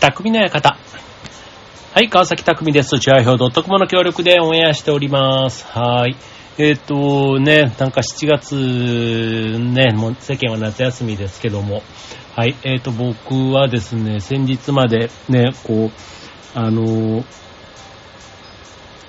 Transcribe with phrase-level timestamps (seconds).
[0.00, 0.78] 匠の館。
[1.92, 2.98] はい、川崎匠です。
[2.98, 5.66] チュアヒョウ .com の協力でオンエアしております。
[5.66, 6.16] はい。
[6.56, 11.82] えっ、とね、なんか7月ね、もう世間は夏休みですけども、
[12.34, 15.90] はい、えっ、と僕はですね、先日までね、こう、
[16.54, 17.22] あの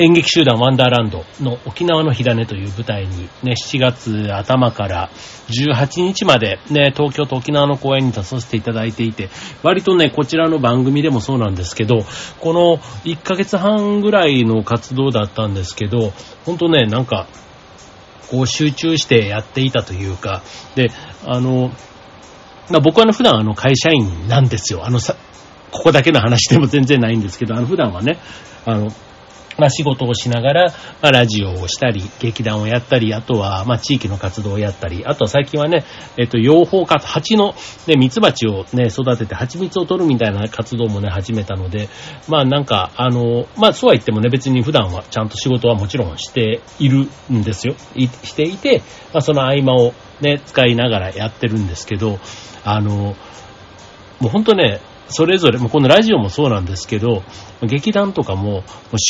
[0.01, 5.11] 演劇集団ワンダーランドの沖縄の火種という舞台にね、7月頭から
[5.49, 9.29] 18日までね、東京と沖縄の公演に出させていただいていて、
[9.61, 12.03] 割とね、こちらの番組でもそうなんですけど、
[12.39, 16.13] この1ヶ月半ぐらいの活動だったんですけど、
[16.45, 17.27] ほんとね、なんか、
[18.31, 20.41] こう集中してやっていたというか、
[20.73, 20.89] で、
[21.25, 21.69] あの、
[22.71, 24.83] まあ、僕はあの普段あの会社員なんですよ。
[24.83, 25.15] あのさ、
[25.69, 28.17] ここだけの話でも全然ないんですけど、あの普段はね、
[28.65, 28.89] あの、
[29.61, 35.85] まあ、仕事をしながら、まあ、ラジオをしたり、劇団をやったり、あとは、まあ、地域の活動をやったり、あとは最近はね、
[36.17, 37.53] えっと、養蜂活、蜂の、
[37.85, 41.89] ね、蜜蜂をね、育てて蜂蜜を取るみたいな活動もね、始めたので、
[42.27, 47.75] まあ、なんか、あの、まあ、そうは言ってもね、別に普段はちゃんと仕事はもちろんしているんですよ。
[48.23, 48.81] していて、
[49.13, 52.17] まあ、その合間をね、使いながらやってるんですけど、
[52.63, 53.15] あの、
[54.19, 57.23] もうほんとね、それぞれ、もうこのラジオもそうなんですけど、
[57.61, 58.63] 劇団とかも、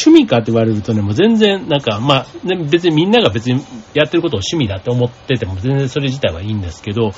[0.06, 2.26] 趣味かって言われるとね、もう全然、なんか、まあ、
[2.70, 3.64] 別にみんなが別に
[3.94, 7.12] やってることを趣味だって思ってても全然それ自体はいいんですけど、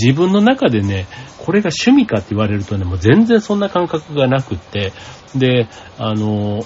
[0.00, 1.06] 自分の中でね、
[1.38, 4.92] これが趣味かって言われるとね、もう全然そんな感覚がなくって、
[5.34, 6.64] で、あの、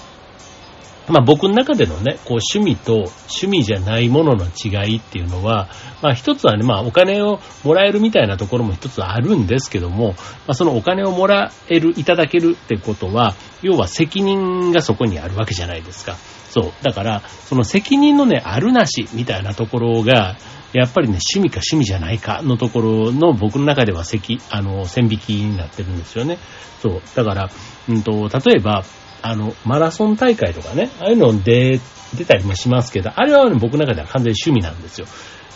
[1.08, 5.68] まあ僕の中でのね、こう趣味と趣味じゃないものの違いっていうのは、
[6.00, 10.14] まあ一つはね、まあお金をもらえるみたいなところも一つあるんですけども、ま
[10.48, 16.16] あそのお金をもらえる、いただけるってことは、要は責任がそこにあるわけじゃないですか。
[16.50, 16.72] そう。
[16.82, 20.36] だから、その責任のね、あるなしみたいなところが、
[20.72, 26.38] やっぱりね、趣味か趣味じゃないかのところの僕の中では席、あの、線引きになってるんですよね。
[26.80, 27.02] そう。
[27.14, 27.50] だから、
[27.88, 28.84] うんと、例えば、
[29.22, 31.80] あの、マラソン大会とかね、ああいうの出
[32.14, 35.06] 出たりもしますけど、あれは、ね、僕の中では完全に趣味なんですよ。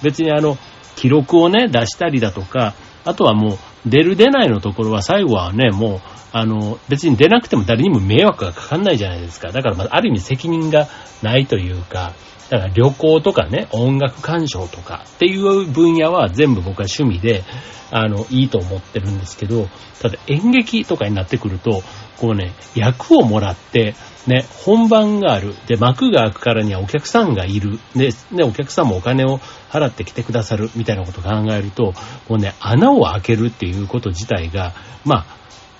[0.03, 0.57] 別にあの、
[0.97, 6.01] 記録をね、出したりだとか、あとはもう、出る出ないのところは最後はね、もう、
[6.33, 9.53] あの、別に出なくても誰にも迷惑がかかんないじゃないですか。
[9.53, 10.89] だから、まあ、ある意味責任が
[11.23, 12.13] ないというか、
[12.51, 17.43] だから旅行とかね、音楽鑑賞とかっていう分野は全部僕は趣味で、
[17.91, 19.69] あの、いいと思ってるんですけど、
[20.01, 21.83] ただ演劇とかになってくると、
[22.19, 23.95] こうね、役をもらって、
[24.27, 25.55] ね、本番がある。
[25.67, 27.79] で、幕が開くからにはお客さんがいる。
[27.95, 29.39] で、ね、お客さんもお金を
[29.71, 31.95] 払ってきてくださるみたいなことを考えると、
[32.27, 34.73] こうね、穴を開けるっていうこと自体が、
[35.05, 35.37] まあ、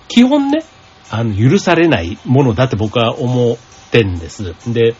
[0.07, 0.63] 基本ね、
[1.09, 3.57] あの、許されないものだって僕は思っ
[3.91, 4.55] てんです。
[4.71, 4.95] で、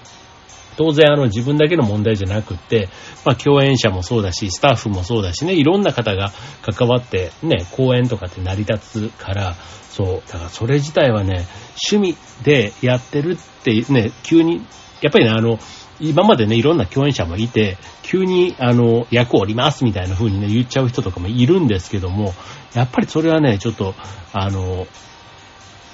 [0.78, 2.88] 当然あの自分だけの問題じゃなくって、
[3.26, 9.56] まあ共演者もそうだし、スタッフもそうだしね、いろんな方が関わってね、公演とかって成り立つから、
[9.90, 11.46] そう、だからそれ自体はね、
[11.92, 14.66] 趣味でやってるってね、急に、
[15.02, 15.60] やっぱりね、あの、
[16.00, 22.34] 今までね、いろんな共演者もいて、急に、あの、役を降りますみたいな風にね、言っちゃう人とかもいるんですけども、
[22.76, 23.96] やっぱりそれはね、ちょっと、
[24.32, 24.86] あの、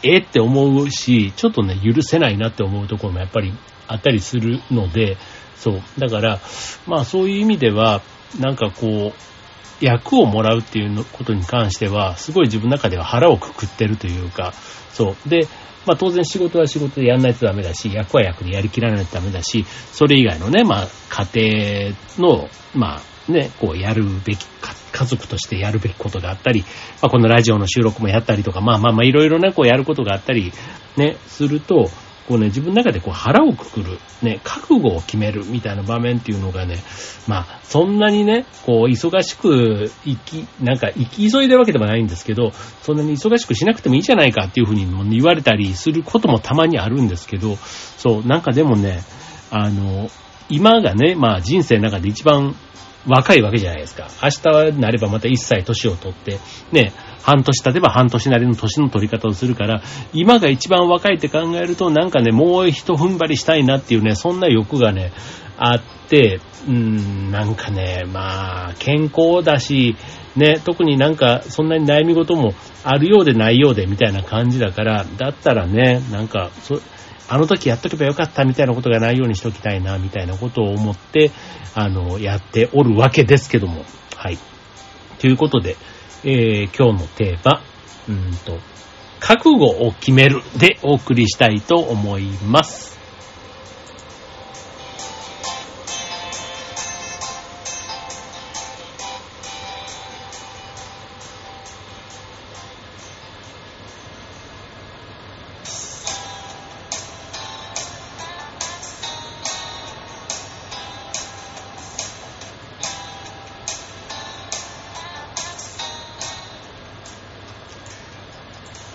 [0.03, 3.53] えって思うし、ちょっとね、許せないなって思うところもやっぱり
[3.87, 5.17] あったりするので、
[5.55, 5.81] そう。
[5.97, 6.39] だから、
[6.87, 8.01] まあそういう意味では、
[8.39, 14.53] なんかこう、役をもらうっていうことに関しては、すごい自分の中では腹をくくってるというか、
[14.91, 15.29] そう。
[15.29, 15.47] で、
[15.85, 24.45] まあ当然仕事は仕事でやんないとダメだし、役は役でやりきらないとダメだし、それ以外のね、まあ家庭の、まあね、こうやるべき、
[24.91, 26.61] 家族としてやるべきことがあったり、
[27.01, 30.53] まあこのラジオの収録もやったりとか、まあまあまあいろいろね、こうやることがあったり、
[30.97, 31.89] ね、すると、
[32.27, 36.77] こうね、自分の中でこう腹をくくる、ね、覚悟を決めるみたいな場面っていうのがね、
[37.27, 42.51] まあ、そんなにね、こう、忙しく、行き、なんか、行き急いでるわけでもないんですけど、
[42.81, 49.01] そんなに忙しくしなくてもいいじゃないかっていうふうに言われたりすることもたまにあるんですけど、そう、なんかでもね、
[49.51, 50.09] あの、
[50.49, 52.55] 今がね、まあ人生の中で一番
[53.07, 54.07] 若いわけじゃないですか。
[54.21, 56.39] 明日になればまた一歳年を取って、
[56.71, 56.93] ね、
[57.23, 59.81] 半年経てば半年なりの年の取り方をするから、
[60.11, 65.13] 今が一番若いって考えると、なんかね、もう一踏ん張りしたいなっていうね、そんな欲がね、
[65.57, 69.95] あって、うん、なんかね、まあ、健康だし、
[70.35, 72.53] ね、特になんか、そんなに悩み事も
[72.83, 76.81] あるようでないようでみたいな感じだから、だったらね、なんか、そ
[77.29, 81.31] あの時やっとけばよかったみたいなことがないようにしときたいな、みたいなことを思って、
[81.73, 83.85] あの、やっておるわけですけども。
[84.15, 84.37] はい。
[85.19, 85.77] ということで、
[86.25, 87.61] えー、今日のテーマ、
[88.07, 88.57] うんと、
[89.19, 93.02] 覚悟を決めるでお送りしたいと思います。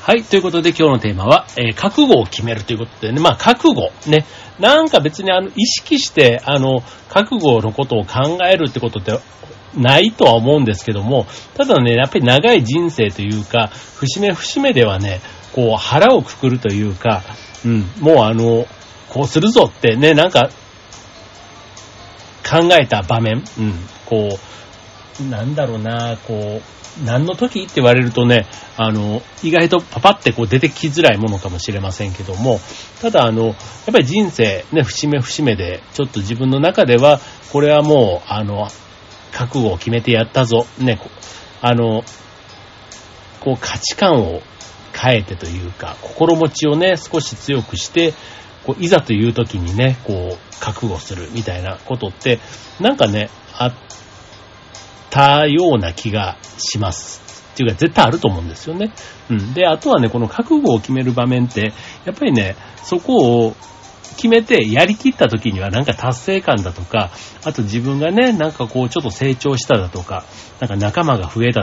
[0.09, 0.25] はい。
[0.25, 3.93] ということで今日のテーマは、えー覚悟を決めるということでね、まあ、覚悟。
[4.07, 4.25] ね。
[4.59, 9.21] なんか別にあの、意識して、あの、覚悟のことを考えるってことって、
[9.75, 13.67] ないとは思うんですけども、ただね、やっぱり長い人生というか、
[13.97, 15.21] 節目節目ではね、
[15.53, 17.23] こう、腹をくくるというか、
[17.67, 18.67] うん、もうあの、
[19.11, 20.49] こうするぞってね、なんか、
[22.49, 23.75] 考えた場面、うん、
[24.07, 24.39] こう、
[25.25, 32.61] なんだろうな、こう、何の時って言われるとね、あの、意外とパパってこう出てきづらいものかもしれませんけども、
[33.01, 33.57] ただあの、やっ
[33.93, 37.21] ぱり人生、ね、節目節目で、ちょっと自分の中では、
[37.53, 38.69] これはもう、あの、
[39.33, 40.99] 覚悟を決めてやったぞ、ね、
[41.61, 42.05] あの、
[43.41, 44.43] こう価値観を
[44.93, 48.15] 変えてというか、心持ちをね、少し強くして、
[48.65, 52.41] こういざという時にね、こう、覚悟するみたいなことって、
[52.81, 53.75] なんかね、あっ
[55.11, 57.23] たような気がします。
[57.55, 58.93] っていうか、絶対あると思うんですよね。
[59.31, 59.55] うん。
[59.55, 61.73] で、あとはね、この覚悟を決める場面って、
[62.05, 63.57] やっぱりね、そこを
[64.17, 67.11] 決めてやりきった時にはなんか達成感だとか、
[67.45, 70.25] あと自分がね、なんかこうちょっと成長しただとか、
[70.61, 71.63] なんか仲間が増えた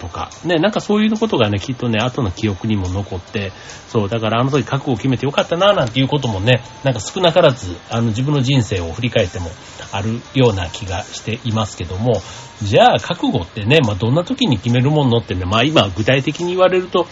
[0.00, 3.52] とか、ね、なんかそういうことがね、きっとね、後の記憶にも残って、
[3.88, 9.50] そう、だからあの時覚悟を決めてよかったな、なんていうこともね、なんか少なからず、あの自分の人生を振り返っても
[9.92, 12.22] あるような気がしていますけども、
[12.62, 17.06] じゃあ覚悟ってね、まあどんな時に決めるものってね、まあ今具体的に言われると、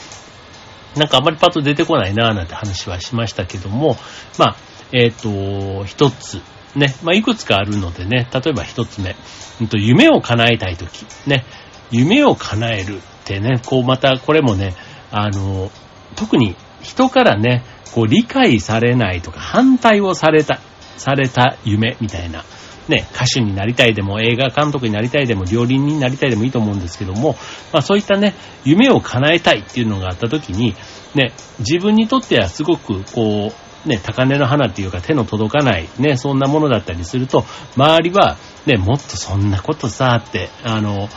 [0.96, 3.96] なんかあんまりパッと出てこないな、なんて話はしましたけども、
[4.38, 4.56] まあ、
[4.92, 6.40] えっ、と、一つ、
[6.74, 9.16] ね、まあ、いくつかあるのでね、例えば一つ目、
[9.62, 11.44] んと、夢を叶えたいとき、ね、
[11.90, 14.74] 夢を叶えるってね、こうまたこれもね、
[15.10, 15.70] あの、
[16.16, 17.64] 特に人からね、
[17.94, 20.60] こう理解されないとか反対をされた、
[20.96, 22.44] された夢みたいな、
[22.88, 27.36] ね、歌手になりたいでも映画監督になりたいでも料理人になりたいでもいいと思うんですけども、
[27.72, 28.34] まあそういったね、
[28.64, 30.74] 夢を叶えたいっていうのがあった時に、
[31.14, 33.52] ね、自分にとってはすごくこ
[33.86, 37.44] う、ね、高嶺の花っていうか手の届かない、ね、そんなものだったりすると、
[37.76, 38.36] 周りは、
[38.66, 41.08] ね、もっとそんなことさ、って、あの、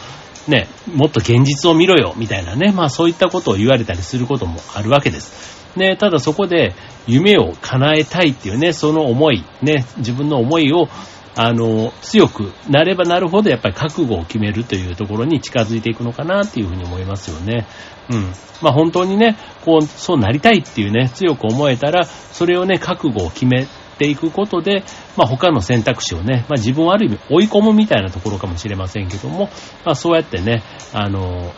[0.47, 5.61] ね、もっと現実を見ろよ、みたいなね、まあそういったことを言われたりすることもあるわけです。
[5.75, 6.73] ね、ただそこで
[7.07, 10.89] 夢を叶えたいっていうね、その思い、ね、自分の思いを、
[11.35, 17.67] あの、強くなればなるほどやっぱり覚悟を決めるというところに近づいていくのかなっていうふうに思いますよね。
[18.09, 18.33] うん。
[18.61, 23.65] まあ本当にね、こう、そうなりたいっていうね、強く思えたら、それをね、覚悟を決め
[24.01, 24.83] ていくことで、
[25.15, 29.49] まあ他の選択肢をね、まあ自分をある意味追い込むみたいなところかもしれませんけども、
[29.85, 30.63] まあそうやってね、
[30.93, 31.53] あの、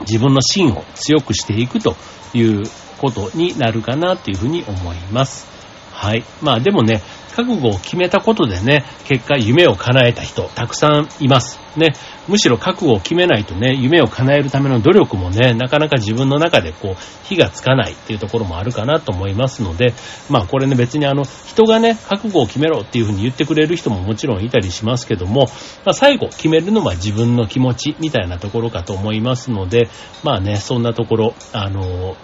[0.00, 1.96] 自分の芯を強くしていくと
[2.34, 2.64] いう
[2.98, 5.46] ことになるかなというふうに思います。
[5.92, 6.24] はい。
[6.42, 7.00] まあでもね、
[7.34, 11.58] 覚悟を決めたことでね、結果夢を叶えた人、たくさんいます。
[11.76, 11.94] ね。
[12.28, 19.94] むしろ覚悟を決めないとね、夢を叶えるための努力もね、なかなか自分の中でこう、火がつかないっていうところもあるかなと思いますので、
[20.30, 25.48] まあこれね別にあの、人がね、覚悟を決めろっていうふうに言ってくれる人ももちろんいたりしますけども、
[25.84, 29.88] まあ最後決めるのは自分の気持ちみたいなところかと思いますので、
[30.22, 32.16] まあね、そんなところ、あの、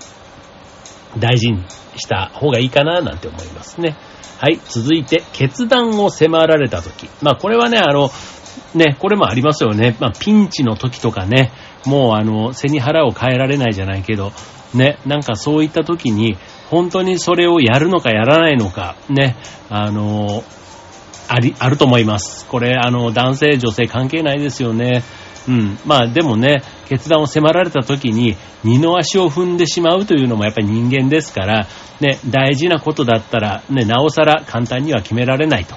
[1.18, 1.64] 大事に
[2.00, 3.96] した方がいいかななんて思いますね。
[4.38, 7.08] はい、続いて、決断を迫られた時。
[7.22, 8.10] まあこれはね、あの、
[8.74, 9.96] ね、これもありますよね。
[10.00, 11.52] まあピンチの時とかね、
[11.86, 14.32] もうあの、背に腹を変えられないじゃないけど、
[14.74, 16.36] ね、なんかそういった時に、
[16.70, 19.36] 本当にそれをやるのかやらないのか、ね、
[19.68, 20.44] あの、
[21.28, 22.46] あり、あると思います。
[22.46, 25.02] これ、あの、男性、女性関係ないですよね。
[25.48, 25.78] うん。
[25.86, 31.66] まあでもね、決断を迫られた時に二の足を踏んでしまうというのもやっぱり人間ですから、
[32.00, 35.76] ね、大事なことだったら、ね、なおさら簡単には決められないと。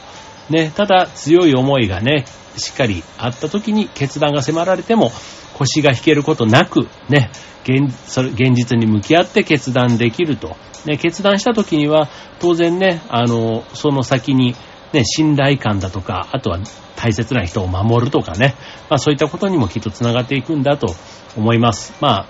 [0.49, 2.25] ね、ただ強い思いがね、
[2.57, 5.11] しっかりあった時に決断が迫られても
[5.53, 7.31] 腰が引けることなく、ね、
[7.63, 10.55] 現それ現実に向き合って決断できると。
[10.85, 14.55] ね、決断した時には当然ね、あの、その先に
[14.93, 16.59] ね、信頼感だとか、あとは
[16.95, 18.55] 大切な人を守るとかね、
[18.89, 20.95] まあそういったことにもきっと繋がっていくんだと
[21.35, 21.93] 思います。
[21.99, 22.27] まあ、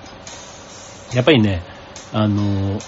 [1.13, 1.63] やっぱりね、
[2.13, 2.79] あの、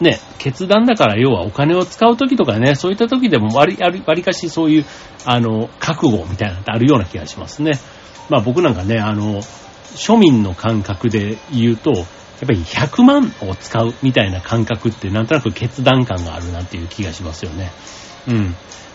[0.00, 4.84] ね、決断だから要はお金を使うときとかね、そういったときでも割、割割かしそういう、
[5.24, 7.78] あの、覚悟みたいなのってあるような気がしますね。
[8.28, 9.40] まあ僕なんかね、あの、
[9.94, 12.06] 庶民の感覚で言うと、やっ
[12.46, 17.70] ぱり100万を使うみたいな感覚ってなんとなく決断感があるなっていう気がしますよね。
[18.28, 18.54] うん。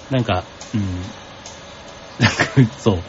[0.09, 0.81] なんか、うん。
[2.19, 2.99] なんか、 そう。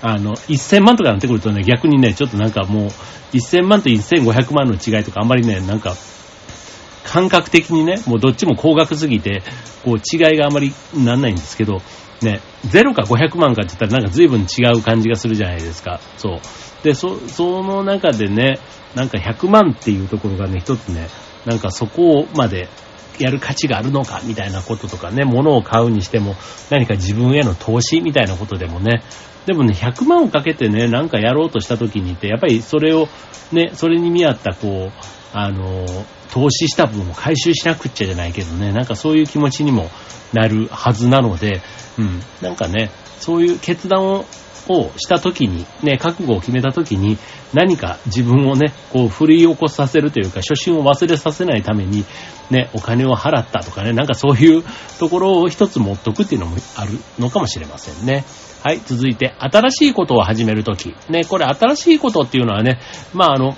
[0.00, 2.90] あの、1000万とかになってくるとね、逆にね、ちょっとなんかもう、
[3.32, 5.96] 1000万と1500万の違いとかあんまりね、なんか、
[7.04, 9.42] 感覚的にね、もうどっちも高額すぎて、
[9.84, 11.80] こう違いがあんまりなんないんですけど、
[12.20, 16.00] ね、0か500万かって言ったらなんか随分違う感じがするじゃないですか。
[16.18, 16.40] そう。
[16.84, 18.58] で、そ、その中でね、
[18.94, 21.08] なんか100万っていうところがね、一つね、
[21.46, 22.68] なんかそこまで
[23.18, 26.36] やる価値があるのかみたいなこととかね、物を買うにしても
[26.70, 29.02] 何か自分への投資みたいなことでもね、
[29.46, 33.08] でもね、100万をかけてね、なんかやろうとした時にって、やっぱりそれを
[33.52, 34.92] ね、それに見合ったこう、
[35.32, 35.86] あの、
[36.38, 39.90] 投資した分を回収しなくっちゃじゃないけどね、なんかそういう気持ちにも
[40.32, 41.62] なるはずなので、
[41.98, 44.24] うん、なんかね、そういう決断を
[44.70, 47.16] をした時に、ね、覚悟を決めた時に、
[47.54, 52.04] 何か自分をね、こう、振り起こさせるというか、初心を忘れさせないために、
[52.50, 54.62] ね、お金を払ったとかね、なんかそういう
[54.98, 58.24] ところを一つ持っとくっていうのもあるのかもしれませんね。
[58.62, 60.94] はい、続いて、新しいことを始めるとき。
[61.08, 62.78] ね、これ新しいことっていうのはね、
[63.14, 63.56] まああの、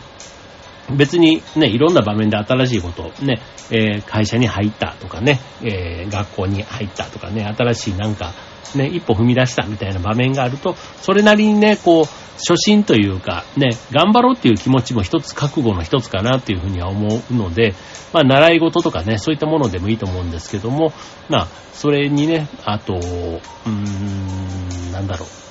[0.96, 8.32] 別にね、いろんな場面で新しいことね、えー、会社に入ったとかね、えー、学校に入ったとかね、新しいなんか、
[8.75, 12.04] ね、一歩踏み出したみたいな場面があると、それなりにね、こう、
[12.40, 17.75] 初心というか、ね、頑張ろうっていう気持ちも一つ覚悟の一つかなっていうふうには思うので、
[18.12, 20.92] まあ、習い事とかね、そういったものでもいいと思うんですけども、
[21.28, 25.50] まあ、それにね、あと、うーん、なんだろう。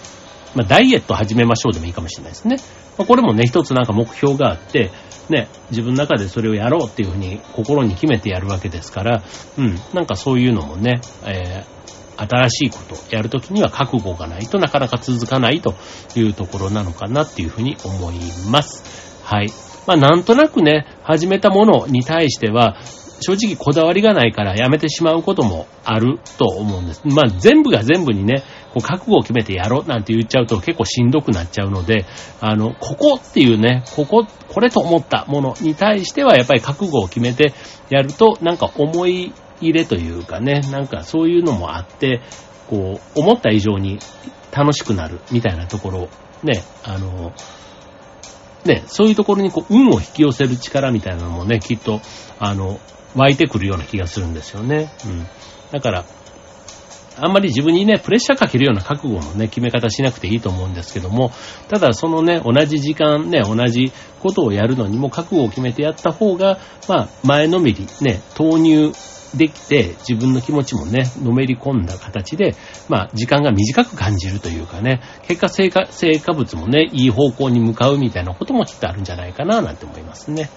[0.55, 2.57] まあ、ダイエット始めましょうでもいいかもしれないですね。
[2.97, 4.91] まあ、これもね、一つなんか目標があって、
[5.29, 9.23] ね、自分の中でそれをやろうっていうふうに心に決めてやるわけですから、
[9.57, 15.75] うん、なんかそういうのもね、えー、新しいことやるときには覚悟がないとなかなか続かないと
[16.15, 18.19] いうところなのかなっていうふうに思い
[18.51, 19.23] ます。
[19.23, 19.49] はい。
[19.85, 22.77] まあなんとなくね、始めたものに対しては、
[23.19, 27.01] 正直こだわりがないからやめてしまうこともあると思うんです。
[27.05, 32.05] まあ全部が全部にね、こう覚悟を決めてやろうなんて言っちゃうと結構しんどくなっちゃうので、
[32.39, 37.53] あの、ここっていうね、ここ、これと思ったものに対してはやっぱり覚悟を決めて
[37.89, 42.21] やると、なんか思い入れというかね、なんかそういうのもあって、
[42.69, 43.99] こう、思った以上に
[44.51, 46.09] 楽しくなるみたいなところ、
[46.43, 47.33] ね、あの、
[48.65, 52.01] ね、そういうところにこう、運を引き寄せる力みたいなのもね、きっと、
[52.39, 52.79] あの、
[53.15, 54.91] 湧いてくるような気がするんですよね。
[55.05, 55.27] うん。
[55.71, 56.05] だから、
[57.21, 61.31] あんまり自分にね、プレッシャーかけるような覚悟のね、決め方しなくていいと思うんですけども、
[61.67, 68.93] ただそのね、同じ時間ね、同じことをやるのにも覚悟を決めてやった方が、まあ、前のめり、ね、投入
[69.35, 72.55] できて、自分の気持ちもね、のめり込んだ形で、
[72.87, 80.49] まあ、時間が短く感じるというかね、結果成果、成果物もね、いい方向に向かうみたいなこともきっとあるんじゃないかな、なんて思いますね。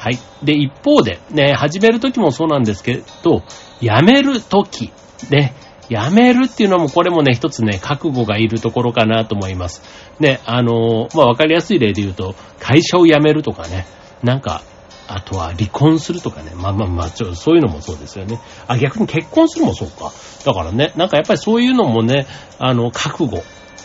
[0.00, 0.18] はい。
[0.42, 3.42] で、一方で、ね、始めるときもそうなんですけど、
[3.82, 4.90] やめるとき、
[5.28, 5.54] ね、
[5.90, 9.82] やめるっていうのもこれもね、一つね、覚悟がいるところかなと思います。
[10.18, 13.86] ね、あのまあ、わかりやすい例で言うと、会社を辞めるとかね、
[14.22, 14.62] なんか、
[15.06, 16.52] あとは離婚するとかね。
[16.54, 18.40] まあまあまあ、ちょ、そういうのもそうですよね。
[18.68, 20.12] あ、逆に結婚するもそうか。
[20.46, 22.26] だからね、なんかやっぱりそういうのもね、
[22.58, 23.42] あの、覚悟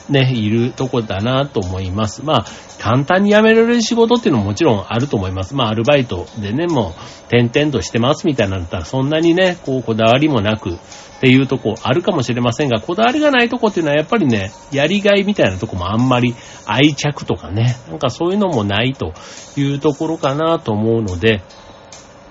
[0.10, 2.24] ね、いるとこだなと思います。
[2.24, 2.46] まあ、
[2.80, 5.56] 簡単に辞められる仕事っていうのももちろんあると思います。
[5.56, 10.78] まあ、アルバイトでね、もう、点々としてますみたいなのだったら、そんなにね、こう、こだわりもなく、
[11.16, 16.36] っていうとこあるかもしれませんが、こだわりがないとこっていうのはやっぱりね、やりがいみたいなとこもあんまり
[16.66, 19.14] 愛着とかね、なんかそういうのもないと
[19.56, 21.42] いうところかなと思うので、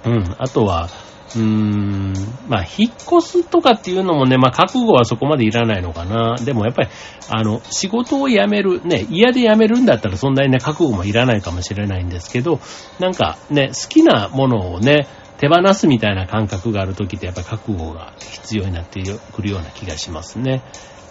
[0.05, 0.89] うん、あとは、
[1.37, 2.13] うーん、
[2.49, 6.37] まあ、引っ越すとかっていうのもね、まあ、覚悟はそこまでいらないのかな。
[6.37, 6.89] でもやっぱり、
[7.29, 12.61] あの、仕事を辞める、ね、嫌で辞めるんだったらそんなにね、覚悟もいらないかもしれないんですけど、
[13.01, 20.63] なんかね、好きなものをね、手放すみたいな感覚があるときってやっぱり覚悟が必要になってくるような気がしますね。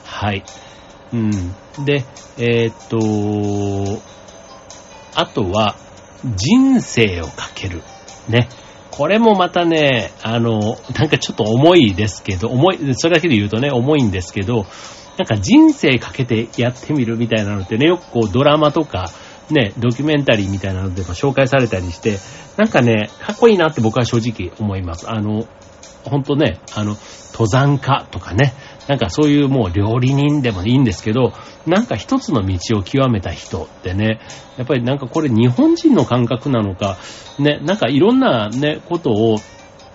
[0.05, 0.43] はい。
[1.11, 1.31] うん。
[1.85, 2.05] で、
[2.37, 4.01] えー、っと、
[5.15, 5.75] あとは、
[6.23, 7.83] 人生をかける。
[8.29, 8.47] ね。
[8.95, 14.67] これもまたね、あの、なんかちょっと重いですけど、重い、それだけで言うとね、重いんですけど、
[15.17, 19.09] なんか人生かけてやってみるみたいなのってね、よくこうドラマとか、
[19.49, 22.19] ね、ドキュメンタリーみたいなのでも紹介されたりして、
[22.55, 25.09] なんかね、かっこいいなって僕は正直思います。
[25.09, 25.47] あの、
[26.05, 26.95] ほんとね、あの、
[27.31, 28.53] 登山家とかね、
[28.87, 31.33] なんかそういうもう料理人でもいいんですけど、
[31.65, 34.19] なんか一つの道を極めた人ってね、
[34.57, 36.97] やっぱりなんかこれ日本人の感覚なのか、
[37.39, 39.37] ね、なんかいろんなね、ことを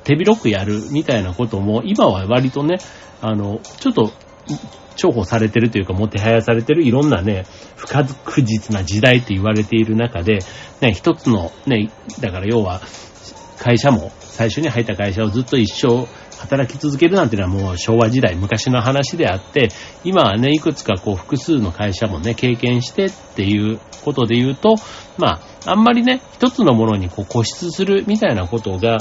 [0.04, 2.78] 手広くやるみたいなことも、今は割とね、
[3.20, 4.12] あの、ちょっと、
[4.96, 7.44] 重宝されてるというか、もてはやされてるいろんなね、
[7.76, 10.38] 不確実な時代って言われている中で、
[10.80, 11.90] ね、一つのね、
[12.20, 12.80] だから要は、
[13.58, 16.06] 会社も、最初に入った会社をずっと一生
[16.38, 19.68] 働き続けるなんていうのはもう昭和時代、昔の話であって、
[20.04, 24.76] 今はね、いくつかこう複数の会社もね、経験してっていうことで言うと、
[25.18, 28.98] まあ、あんまりね、一つのものにこう固執するみたいなことが、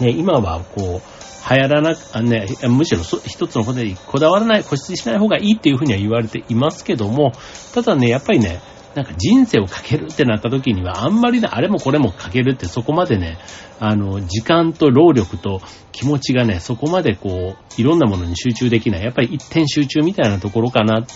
[0.00, 1.18] ね、今はこう、
[1.50, 7.32] 流行らな、あね、むしろ一つのことにこだわらない、固執しない方がいいっていうふうには言われていますけども、
[7.74, 8.60] ただね、やっぱりね、
[8.98, 13.38] なんか人生をかけるってなった時には、あんまりね、あれもこれもかけるってそこまでね、
[13.78, 15.60] あの、時間と労力と
[15.92, 19.04] 気持ちがね、そこまでこう、いろんなものに集中できない。
[19.04, 21.06] やっぱり一点集中みたいなところかな。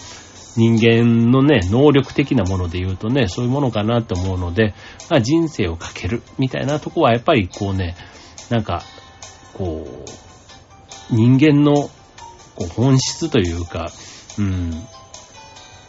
[0.55, 4.75] 人間のね、能力的なもので言うとね、そういうものかなと思うので、
[5.11, 7.97] まあ、人生をかけるみたいなとこはやっぱりこうね、
[8.49, 8.85] なんか、
[9.55, 9.85] こ
[11.11, 11.91] う、人間の
[12.55, 13.91] こう本質というか、
[14.39, 14.71] うん、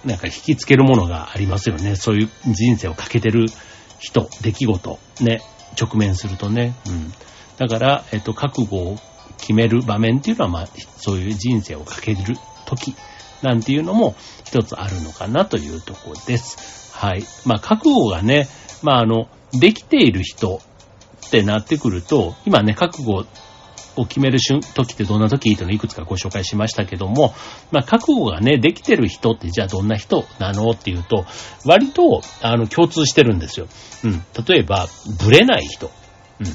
[0.05, 1.95] なんか引きつけるものがありますよね。
[1.95, 3.45] そういう人生をかけてる
[3.99, 5.41] 人、出来事、ね、
[5.79, 6.75] 直面するとね。
[6.87, 7.13] うん。
[7.57, 8.97] だから、えっと、覚悟を
[9.37, 10.67] 決める場面っていうのは、まあ、
[10.97, 12.95] そういう人生をかける時
[13.41, 16.93] なんていうのも一つあるのかなというところです。
[16.93, 17.23] はい。
[17.45, 18.47] まあ、覚悟がね、
[18.81, 20.61] まあ、あの、できている人
[21.27, 23.25] ってなってくると、今ね、覚悟
[23.95, 27.33] を決める瞬時ってどんな時いいというのをいくつかご紹介しましたけども、
[27.71, 31.25] まあ、覚悟がね、できてる人ってじゃあどんな人なのっていうと、
[31.65, 33.67] 割と、あの、共通してるんですよ。
[34.03, 34.23] うん。
[34.47, 34.87] 例えば、
[35.23, 35.91] ブレない人。
[36.39, 36.47] うん。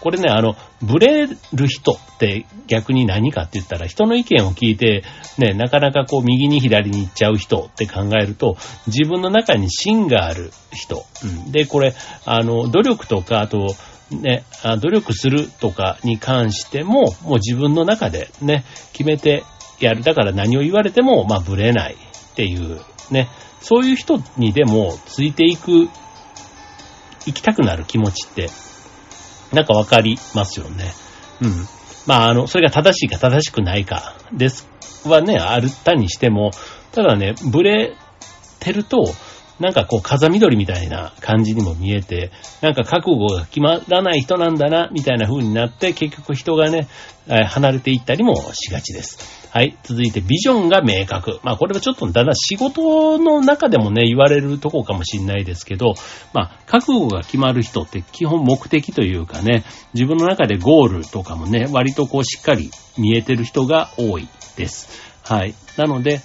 [0.00, 5.04] これね、あの、ブレる人って逆に何かって言ったら、人の意見を聞いて、
[5.36, 8.56] ね、なかなかこう、右に左に行っちゃう人って考えると、
[8.86, 11.04] 自分の中に芯がある人。
[11.22, 11.52] うん。
[11.52, 11.94] で、これ、
[12.24, 13.74] あの、努力とか、あと、
[14.10, 14.44] ね、
[14.80, 19.44] 努力するとかに関しても、もう自分の中でね、決めて
[19.78, 20.02] やる。
[20.02, 23.28] だから何を言われても、まあ、ぶれないっていう、ね、
[23.60, 25.88] そういう人にでもついていく、
[27.26, 28.48] 行きたくなる気持ちって、
[29.52, 30.92] なんかわかりますよね。
[31.42, 31.66] うん。
[32.06, 34.68] まあ、あの、それが正しいか正しくないか、です、
[35.04, 36.50] はね、あるったにしても、
[36.92, 37.96] ただね、ブレ
[38.58, 39.04] てると、
[39.60, 46.88] なんかこう風緑みたいな感じにも見えて、なんか覚悟が決まらない人なんだな、みたいな風になって、結局人がね、
[47.28, 49.40] え離れていったりもしがちです。
[49.50, 49.76] はい。
[49.82, 51.40] 続いて、ビジョンが明確。
[51.42, 55.94] まあ、これはちょっとだんだん仕事の中でもね、言われるとこかもしれないですけど、
[56.32, 64.88] まあ、覚悟が決まる人って基本目的というかね、自分の中でゴールとかもね、割とこうしっかり見えてる人が多いです。
[65.24, 65.54] はい。
[65.76, 66.20] なので、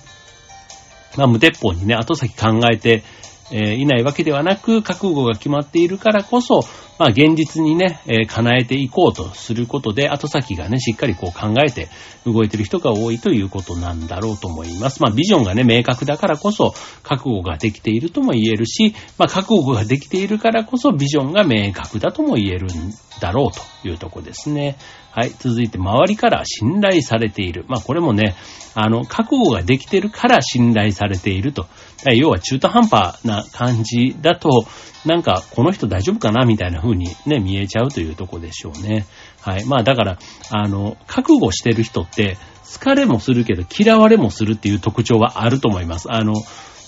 [1.18, 3.04] まあ、無鉄砲にね、後先考えて、
[3.52, 6.62] え、いないわけではなく、覚悟が決まっているからこそ、
[6.98, 11.90] まあ現実にね、え、叶えていこうとすることで、後先がね、しっかりこう考えて
[12.26, 15.02] 動いてる人が多いということなんだろうと思います。
[15.02, 24.78] まあビジョンがね、明確だからこそ、覚悟ができているとも言えるし、まあ覚悟ができているからこそ、ビジョンが明確だとも言えるんだろうというとこですね。
[25.12, 25.30] はい。
[25.30, 27.66] 続いて、周りから信頼されている。
[27.68, 28.36] まあこれもね、
[28.74, 31.68] あの、覚悟ができてるから信頼されていると。
[32.14, 34.66] 要は中途半端な感じだと、
[35.06, 39.06] なんか、この人大丈夫かなみたいな風にね、見えちゃうというとこでしょうね。
[39.42, 39.66] はい。
[39.66, 40.18] まあだから、
[40.50, 46.12] あの、覚悟してる人って、疲れもするけど嫌われもするっていう特徴はあると思います。
[46.12, 46.34] あの、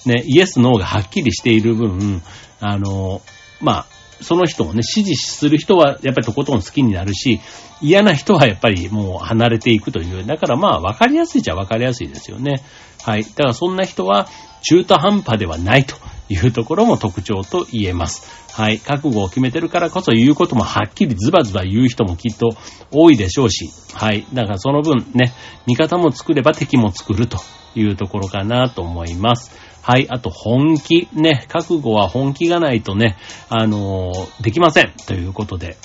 [0.05, 2.21] ね、イエス、ノーがはっきりしている分、
[2.59, 3.21] あの、
[3.61, 3.85] まあ、
[4.21, 7.39] その人をね、支持する人はやっぱりとことん好きになるし、
[7.81, 10.25] 嫌な人はやっぱりもう離れていくという。
[10.25, 12.63] だからまあ分かりやすいじゃ分かりやすいですよね。
[13.03, 13.23] はい。
[13.23, 14.27] だからそんな人は
[14.61, 15.95] 中途半端ではないと
[16.29, 18.51] いうところも特徴と言えます。
[18.53, 18.79] はい。
[18.79, 22.49] 覚悟を決めてるからこそ言うこともはっきりズバズバ言う人もきっと
[22.91, 23.69] 多いでしょうし。
[23.93, 24.25] はい。
[24.33, 25.33] だからその分ね、
[25.67, 27.37] 味方も作れば敵も作ると
[27.75, 29.51] いうところかなと思います。
[29.83, 30.07] はい。
[30.09, 31.07] あと、本気。
[31.13, 31.45] ね。
[31.47, 33.15] 覚悟は本気がないとね、
[33.47, 34.91] あのー、できません。
[35.05, 35.77] ということで。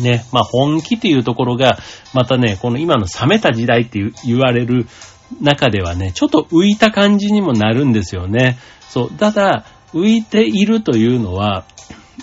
[0.00, 0.24] ね。
[0.32, 1.78] まあ、本気っていうところが、
[2.12, 4.88] またね、この今の冷めた時代って言われる
[5.40, 8.58] 中ではね、ちょっと浮いた感じにもなるんですよね。
[8.88, 9.10] そう。
[9.10, 11.64] ただ、浮いているというのは、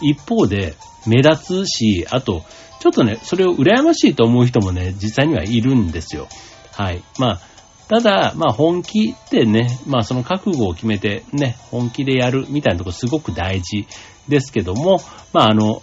[0.02, 0.76] 一方で
[1.08, 2.44] 目立つし、あと、
[2.80, 6.28] ちょっとね、それを羨ましいと思う人もね、実際にはいるんですよ。
[6.72, 7.04] はい。
[7.20, 7.40] まあ、
[7.88, 13.86] ただ、まあ本気でね、まあその覚悟を決めてね、本気でやるみたいなとこすごく大事
[14.30, 15.02] ですけども、
[15.34, 15.82] まああの、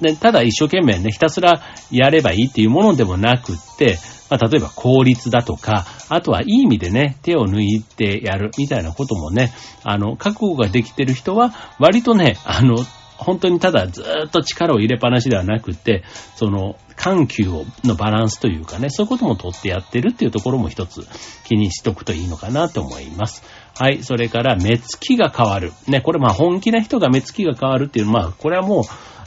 [0.00, 3.98] ね、ただ一生懸命ね、ひたすらやればいいっていうものでもなくって、
[4.30, 9.52] まあ例えば効率だとか、あとはいい意味でね、手を抜いてやるみたいなこともね、
[9.82, 12.76] あの、覚悟ができてる人は割とね、あの、
[13.16, 16.02] 本当にただずっと力を入れっぱなしではなくて、
[16.34, 17.44] その、緩急
[17.84, 21.02] のバランスというかね、そういうこともとってやってるっていうところも一つ
[21.44, 23.42] 気にしとくといいのかなと思います。
[23.78, 24.02] はい。
[24.02, 25.72] それから、目つきが変わる。
[25.88, 28.84] ね、これまあ本気な人が目つきが変わるっていうのは、まあこれはもう、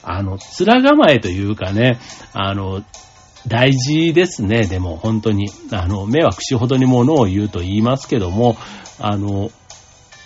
[0.09, 1.99] あの、面構えというかね、
[2.33, 2.81] あの、
[3.45, 5.49] 大事ですね、でも本当に。
[5.71, 8.55] あの、目は口ほどに物を言うと言いますけども、
[8.99, 9.51] あの、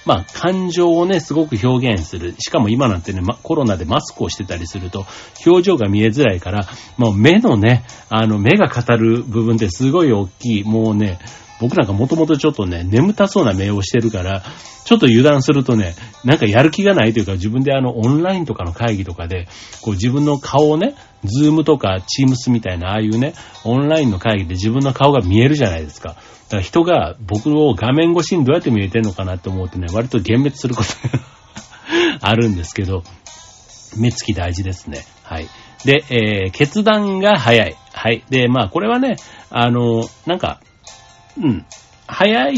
[0.06, 2.36] まあ、感情をね、すごく表現する。
[2.40, 5.06] しかも今なんてね、ま、コロナでマスクをしてたりすると、
[5.46, 6.68] 表情が見えづらいから、
[6.98, 10.64] もう目のね、あの、目が語る部分ってすごい大きい。
[10.64, 11.20] もうね、
[11.62, 14.42] 僕なんかもともとちょっとね、眠たそうな目をしてるから、
[14.84, 15.94] ちょっと油断するとね、
[16.26, 19.48] なんかやる気がないというか、自分であの、オンラインとかの会議とかで、
[19.84, 26.10] こう自分の顔をね、ズームとかチームスみたいな、ああいうね、オンラインの会議で自分の顔が見えるじゃないですか。
[26.10, 31.24] だから人が僕を画面越しにどうやって見えてんのかなって思うとね、割と幻滅することが
[32.28, 33.04] あるんですけど、
[33.98, 35.06] 目つき大事ですね。
[35.24, 35.48] はい。
[35.86, 37.76] で、えー、決断が早い。
[37.94, 38.24] はい。
[38.30, 39.18] で、まあ、これはね、
[39.50, 40.60] あの、なんか、
[41.38, 41.66] うん、
[42.08, 42.54] 早い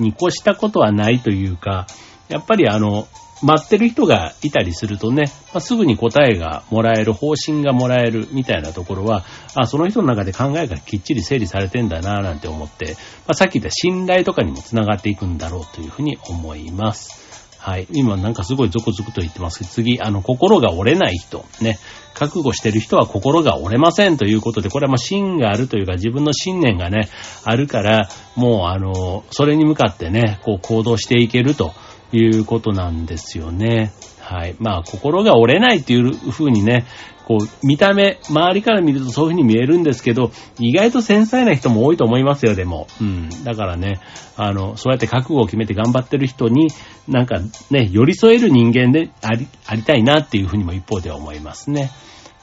[0.00, 1.86] に越したことはないというか、
[2.28, 3.08] やっぱりあの、
[3.42, 12.96] 待ってる人がいたりするとね、まあ、すぐに答えがもらえる、方針がもらえるみたいなところは、あその人の中で考えがきっちり整理されてんだなぁなんて思って、
[13.26, 17.20] まあ、さっき言った信頼とかにもつながっていくんだろうというふうに思います。
[17.58, 17.86] はい。
[17.92, 21.78] 今なんかすごいゾクゾクと言ってますけど、次、あの、心が折れない人、ね。
[22.14, 27.08] 覚悟してる人は心が折れませんということで、これはまあ芯があるというか自分の信念がね、
[27.44, 31.72] あるから、もうあの、それに向かってね、こう行動していけると
[32.12, 33.92] いうことなんですよね。
[34.20, 34.54] はい。
[34.58, 36.86] まあ、心が折れないっていうふうにね、
[37.30, 42.88] こう、見た目、周りから見るとそういう風に見えるんですけど、意外と繊細な人も多いと思いますよ、でも。
[43.00, 43.28] うん。
[43.44, 44.00] だからね、
[44.36, 46.70] あの、そうやって覚悟を決めて頑張ってる人に、
[47.06, 47.38] なんか
[47.70, 51.92] ね、寄り添える人間であり、ありたいなっていう風にも一方では思いますね。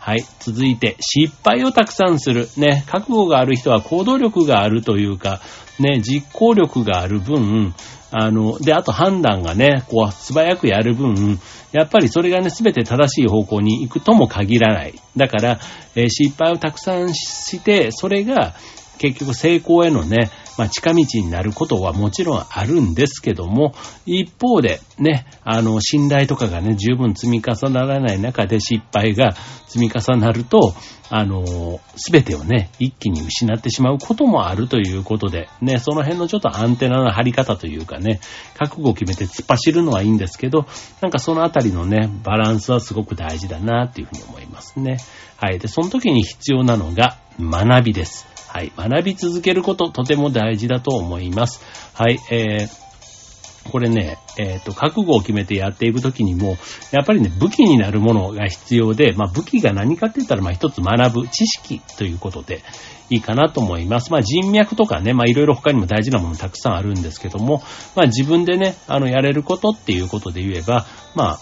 [0.08, 0.24] はい。
[0.40, 2.48] 続いて、失敗をたくさんする。
[2.56, 5.42] ね、覚悟がある人は行動力があるというか、
[5.80, 7.76] ね、実行力がある分、
[8.12, 11.42] あの、で、あと判断がね、こう、素早くやる分、
[11.74, 14.94] やっぱりそれがね、すべて正しい方向に行くとも限らない。
[15.18, 15.60] だから、
[15.96, 18.56] えー、失敗をたくさんして、それが、
[19.00, 23.74] 結局成功へのね、まあ、近道になることはもちろんあるんですけども、
[24.06, 29.34] 一方でね、あの、信頼とかがね、十分積み重ならない中で失敗が
[29.68, 30.74] 積み重なると、
[31.10, 38.20] あの、すべてをね、一気に失ってしまうこともあるということで、ね、その辺のちょっとアンテナの張り方というかね、
[38.58, 40.66] 覚悟を決めて突っ走るのはいいんですけど、
[41.02, 44.98] なんかそのあたりのね、バランスはすごく大事だなっていうふうに思いますね。
[45.38, 45.60] はい。
[45.60, 48.37] で、その時に必要なのが学びです。
[48.48, 48.72] はい。
[48.76, 51.62] 学び続けること、とても大事だと思います。
[51.94, 52.20] はい。
[52.32, 56.58] えー、これね、えっ、ー、と、覚悟を決めてやっていくときにも、
[56.92, 62.64] やっぱりね、武器になるものが必要で、まあ、武器が何かって言ったら、まあ、一つ学ぶ知識ということで
[63.10, 64.12] いいかなと思います。
[64.12, 67.62] まあ、人脈とかね、まあ、いろいろ他にも大事なものたくさんあるんですけども、
[67.96, 71.40] まあ、自分でね、あの、やれることっていうことで言えば、まあ、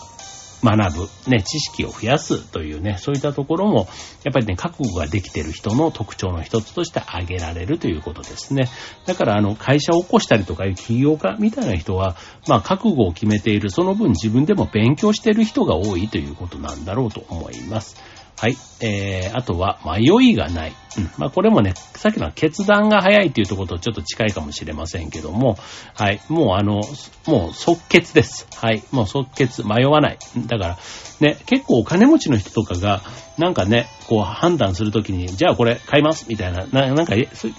[0.64, 3.88] 学ぶ、ね、知識を増やすというね、そういったところも、
[4.24, 8.70] やっぱりね、覚悟ができている人の特徴の一つとして挙げられるということですね。
[9.06, 12.16] だから、あの、会社を起こしたりとかいう起業家みたいな人は、
[12.48, 18.15] まあ、覚悟を決めている、その分自分でも勉強している人が多いということなんだろうと思います。
[18.38, 18.58] はい。
[18.82, 20.74] えー、あとは、迷いがない。
[20.98, 21.10] うん。
[21.18, 25.58] まあ、これもね、さっきの決断が早いっていうところとちょっと近いかもしれませんけども、
[25.94, 26.20] はい。
[26.28, 26.82] もうあの、
[27.28, 28.48] もう即決です。
[28.56, 28.84] はい。
[28.92, 29.66] もう即決。
[29.66, 30.18] 迷わない。
[30.48, 30.78] だから、
[31.22, 33.02] ね、結構お金持ちの人とかが、
[33.38, 37.16] なんかね、こう判断するときに、じゃあこれ買いますみたいな、ななんか、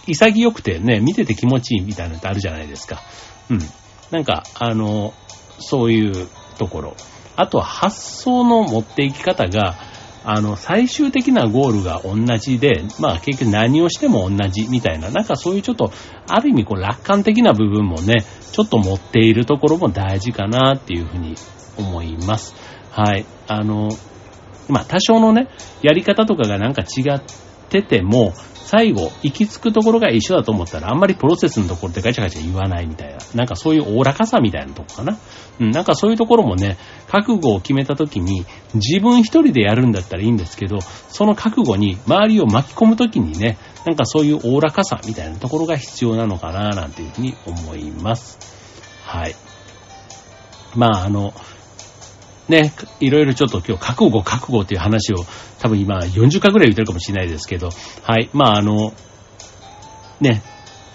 [0.06, 3.02] 潔くてね、見てて気持ちいいみたいなのってあるじゃないですか。
[3.50, 3.58] うん。
[4.10, 5.14] なんか、あの、
[5.58, 6.96] そういうところ。
[7.36, 9.76] あとは発想の持っていき方が、
[10.28, 15.92] あの、最終的なゴールが同じで、まあ結局何をしても同じみたいな、なんかそういうちょっと、
[16.28, 21.36] ある意味こう楽観的な部分もね、ちょっと持っているところも大事かなっていうふうに
[21.78, 22.56] 思います。
[22.90, 23.24] はい。
[23.46, 23.88] あの、
[24.68, 25.48] まあ多少のね、
[25.80, 27.20] やり方とかがなんか違っ
[27.68, 28.32] てても、
[28.66, 33.18] 最後、行き着くところが一緒だと思ったら、あんまりプロセスのところでガチャガチャ言わないみたいな。
[33.32, 35.18] なんかそういうおおらかさみたいなとこかな。
[35.60, 36.76] うん、なんかそういうところもね、
[37.06, 48.36] 覚悟を決めた時に、自分一人でやるんだったらいいんですけど、その覚悟に周りを巻き込む時にね、なんかそういうおおらかさみたいなところが必要なのかな、なんていうふうに思います。
[49.04, 49.36] はい。
[50.74, 51.32] まあ、あの、
[52.48, 55.24] ね、いろいろちょっと今日覚悟覚悟っていう話を
[55.58, 57.70] 多分今40回ぐらい言ってるかもしれないですけど、
[58.02, 58.30] はい。
[58.32, 58.92] まああの、
[60.20, 60.42] ね、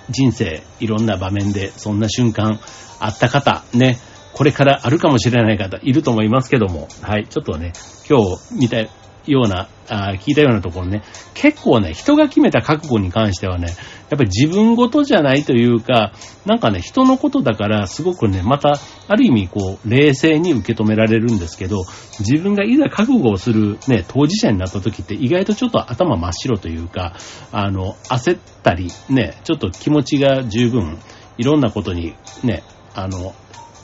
[0.09, 2.59] 人生いろんな場面でそんな瞬間
[2.99, 3.99] あった方、ね、
[4.33, 7.27] これからあるかもしれない方いると思いますけども、はい。
[7.27, 7.73] ちょっとね、
[8.09, 8.89] 今日見たい
[9.25, 11.03] ような、あ聞いたようなところね、
[11.33, 13.67] 結構ね、人が決めた覚悟に関してはね、
[14.09, 16.11] やっぱり自分ごとじゃないというか、
[16.45, 18.73] なんかね、人のことだから、すごくね、また、
[19.07, 21.83] ある意味、こう、冷静に受け止められるんですけど、
[22.19, 27.15] 自分がいざ覚悟をするね、当事者になった時って意外とちょっと頭真っ白というか、
[27.51, 30.99] あの、焦ったり、ね、ちょっと気持ちが十分、
[31.37, 33.33] いろんなことに、ね、あの、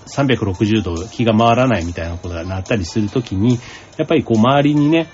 [0.07, 3.59] 360度気が回らないみたいなことがなったりするときに、
[3.97, 5.09] やっぱりこう周りにね、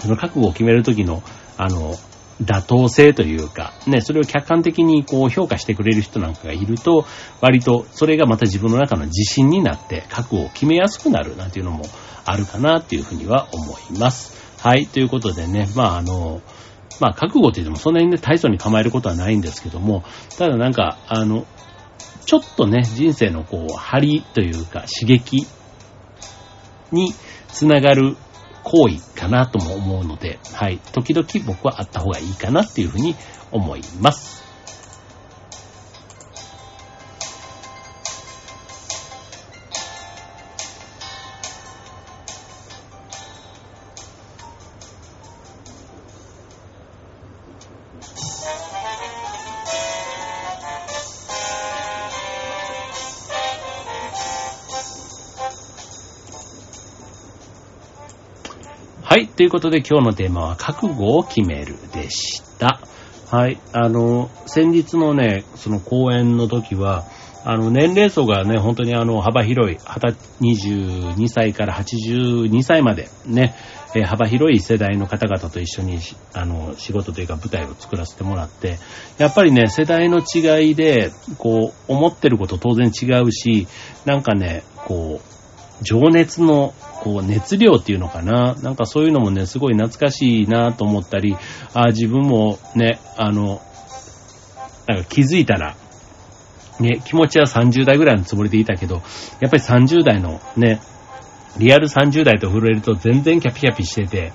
[0.00, 1.22] その覚悟を決めるときの、
[1.56, 1.94] あの、
[2.42, 7.06] 妥当性というか、ね、それを客観的にこう評価してくれる人なんかがいると、
[7.40, 11.84] 割とそれがまた自分の中の自信になって覚悟を決めやすくなるなんていうのも
[12.24, 14.34] あるかなっていうふうには思います。
[14.60, 16.40] はい、ということでね、まああの、
[17.00, 20.02] まあ覚悟って言ってもそんなにね、大層に構えることはないんですけども、
[20.36, 21.46] ただなんか、あの、
[22.26, 25.46] ちょっとね、人生のこう、張りというか刺激
[26.92, 27.12] に
[27.48, 28.16] つながる
[28.62, 33.14] 行為かなとも思うので、はい、時々僕はあった方がいいかなっていうふうに
[33.52, 34.43] 思います。
[59.14, 59.28] はい。
[59.28, 62.80] ということで今日のテーマは覚悟を決めるでした。
[63.30, 63.60] はい。
[63.72, 67.04] あの、先日のね、その講演の時は、
[67.44, 73.54] あの、年齢層がね、本当にあの、幅広い、22歳から82歳までね、
[73.94, 76.00] え幅広い世代の方々と一緒に、
[76.32, 78.78] あの、仕事というか舞台を作らせてもらって、
[79.18, 83.68] やっぱりね、世代の違いで、こう、思ってること当然違うし、
[84.06, 85.34] なんかね、こう、
[85.84, 88.54] 情熱の、こう、熱量っていうのかな。
[88.62, 91.36] なんかそういうのもね、すごい懐かしいなと思ったり、
[91.74, 93.60] ああ自分もね、あの、
[94.88, 95.76] なんか気づいたら、
[96.80, 98.96] ね、気持ちは30代ぐらいのつもりでいたけど、
[99.40, 100.80] やっぱり30代のね、
[101.58, 104.32] リアル30代と震えると全然キャピキャピしてて、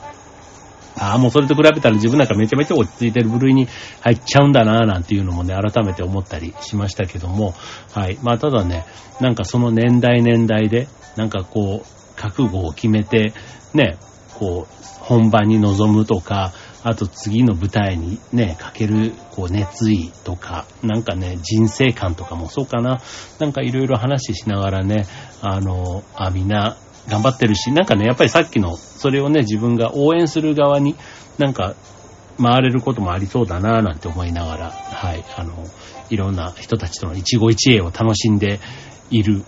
[1.00, 3.68] ああ、もうそれと比べたら自分なんかめちゃめちゃ落ち着いてる部類に
[4.02, 7.54] 入っちゃうんだなぁなんていうのもね、改めて思ったりしましたけども、
[7.94, 8.20] はい。
[8.22, 8.86] まあただね、
[9.22, 13.34] なんかその年代年代で、なんかこう、覚悟を決めて、
[13.74, 13.98] ね、
[14.38, 23.02] こう、本番に臨むとか、あと次の舞台にね、かける、こう、熱意とか、なんかね、人生観とかもそうかな。
[23.40, 25.06] なんかいろいろ話しながらね、
[25.42, 26.78] あの、あ、みんな
[27.10, 30.95] 頑張ってるし、なんかね、やっぱりさっきの、それをね、自分が応援する側に、
[31.38, 31.76] なんか、
[32.41, 35.54] 回れることもありそうだなぁなんて思いながら、はい、あの、
[36.10, 38.60] いろんな人たちとの一期一会を楽しんで
[39.12, 39.43] いる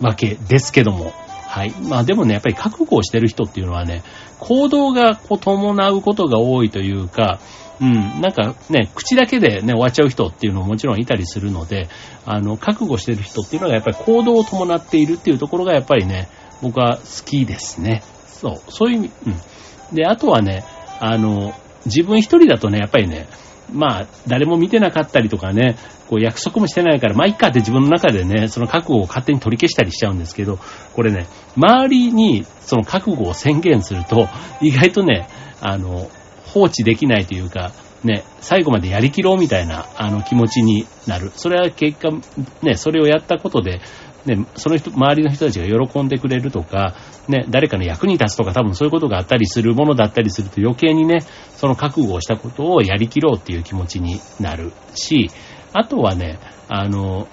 [0.00, 1.12] わけですけども、
[1.48, 1.70] はい。
[1.88, 4.02] まあでもね、やっぱり覚悟をしてる人っていうのはね、
[4.40, 7.38] 行動がこう伴うことが多いというか、
[7.80, 11.88] うん、なんかね、口だけでね、終わっちゃう人っていうのももちろんいたりするので、
[12.24, 16.28] あの、覚悟してる人っていうのがやっぱり行動を伴っているっていうところがやっぱりね、
[16.64, 18.02] 僕は好きですね。
[18.26, 19.94] そう、そういう意味、うん。
[19.94, 20.64] で、あとはね、
[20.98, 23.28] あの、自分一人だとね、やっぱりね、
[23.72, 25.76] まあ、誰も見てなかったりとかね、
[26.08, 30.58] こう約束もしてないから、まあ、いっかって自分の中でね、その覚悟を勝手に取り消したりしちゃうんですけど、
[30.94, 34.28] これね、周りにその覚悟を宣言すると、
[34.60, 35.28] 意外とね、
[35.60, 36.10] あの、
[36.46, 37.72] 放置できないというか、
[38.04, 41.32] ね、最後までやりきろうみたいな、あの気持ちになる。
[41.36, 42.10] それは結果、
[42.62, 43.80] ね、それをやったことで、
[44.26, 46.94] ね、その人、周りの人たちが喜んでくれるとか、
[47.28, 51.20] ね、誰かの役に立つとか多分そういうことがあったりするものだったりすると余計にね、
[51.56, 55.30] その覚悟をしたことをやりきろうっていう気持ちになるし、
[55.72, 57.28] あとはね、あの、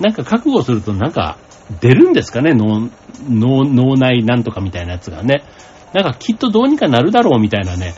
[0.00, 1.38] なんか覚悟するとなんか
[1.80, 2.88] 出るんですかね、脳、
[3.28, 5.42] 脳、脳内なんとかみたいなやつがね。
[5.92, 7.94] なんかきっとどうにかなるだろうみたいなね、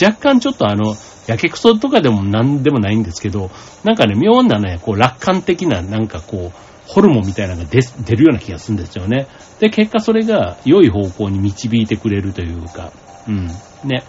[0.00, 0.94] 若干ちょっとあの、
[1.26, 3.50] やけくそとかでもなんでもないんですけど、
[3.82, 9.26] なんかね、妙なね、こう楽観的ななんかこう、ホルモンみたいなのが出出るような気がするんですよね。
[9.58, 12.92] で、結果それが良い方向に導いてくれるというか、
[13.26, 13.46] うん。
[13.84, 14.04] ね。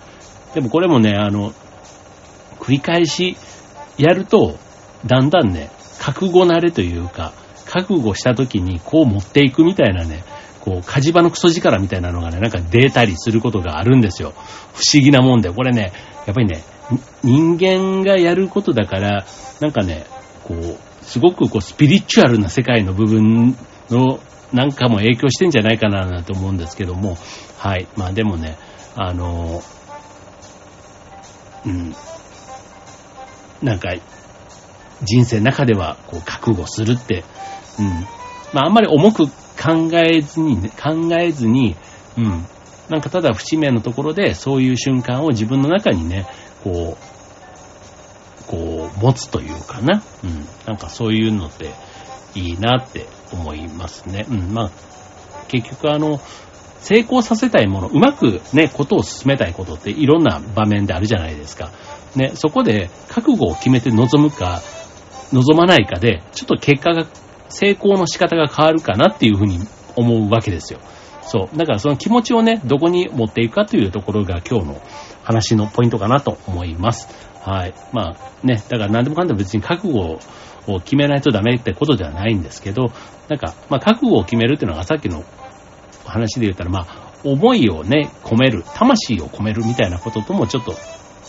[0.53, 1.53] でもこれもね、あの、
[2.59, 3.38] 繰り返し
[3.97, 4.57] やると、
[5.05, 7.33] だんだんね、覚悟慣れというか、
[7.65, 10.23] 覚悟した時にこう持っていくみたいなね、
[10.59, 14.33] こう、火事場のクソ力みたいなのがね、なんか出たりすることがあるんですよ。
[14.73, 15.51] 不思議なもんで。
[15.51, 15.93] これね、
[16.25, 16.63] やっぱりね、
[17.23, 19.25] 人間がやることだから、
[19.61, 20.05] なんかね、
[20.43, 23.55] こう、すごくこうスピリチュアルな世界の部分
[23.89, 24.19] の
[24.51, 27.17] なんかも影響してんじゃないかななんて思うんですけども、
[27.57, 27.87] はい。
[27.95, 28.57] まあでもね、
[28.95, 29.61] あの、
[31.65, 31.95] うん、
[33.61, 33.93] なんか、
[35.03, 37.23] 人生の中ではこう覚悟するって、
[37.79, 37.87] うん。
[38.53, 41.75] まああんまり重く考えずに、ね、考えずに、
[42.17, 42.45] うん。
[42.89, 46.27] なんかただ節目のところでそういう瞬間を自分の中にね、
[46.63, 47.04] こう、
[48.47, 50.03] こう、持つというかな。
[50.23, 50.47] うん。
[50.65, 51.71] なんかそういうのって
[52.36, 54.25] いいなって思いますね。
[54.29, 54.53] うん。
[54.53, 54.71] まあ、
[55.47, 56.19] 結局あの、
[56.79, 61.71] 成功させたいもの、うまくね、ことを進めたいことっていろんな場面であるじゃないですか。
[62.15, 64.62] ね、そこで覚悟を決めて臨むか、
[65.34, 67.08] 望まないかで、ちょっと結果が
[67.49, 69.60] 成功の仕方が変わるかなっていうふうに
[69.95, 70.79] 思うわけですよ。
[71.23, 71.58] そう。
[71.58, 74.81] だからその気持ちをね、どこに持っていくかというところが今日の
[75.23, 77.08] 話のポイントかなと思います。
[77.45, 77.75] はい。
[77.93, 80.19] まあね、だから何でもかんでも別に覚悟
[80.67, 82.91] を決めないとダメってことではないんですけど、
[83.29, 85.23] なんか、まあ覚悟を決めるっていうのがさっきの
[86.03, 90.73] 話で言ったら、まあ、思いをね、込める、魂を込めるみたいなことともちょっと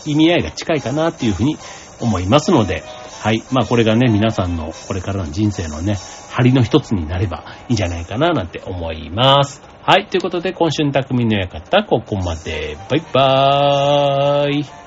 [0.07, 1.57] 意味合いが近いかなっていうふうに
[2.01, 2.83] 思いますので、
[3.21, 3.43] はい。
[3.51, 5.97] まあこれがね、皆さんのこれからの人生のね、
[6.31, 9.61] 張りの一つになればいいんじゃないかななんて思います。
[9.83, 10.07] はい。
[10.07, 12.75] ということで、今週の匠の館、ここまで。
[12.89, 14.86] バイバーイ。